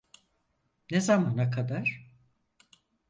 [0.91, 2.07] Ne zamana kadar?